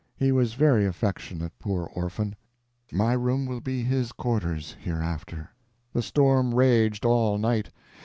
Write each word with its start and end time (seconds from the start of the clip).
He 0.17 0.31
was 0.31 0.55
very 0.55 0.87
affectionate, 0.87 1.53
poor 1.59 1.83
orphan! 1.93 2.35
My 2.91 3.13
room 3.13 3.45
will 3.45 3.61
be 3.61 3.83
his 3.83 4.11
quarters 4.11 4.75
hereafter. 4.79 5.51
The 5.93 6.01
storm 6.01 6.55
raged 6.55 7.05
all 7.05 7.37
night. 7.37 7.69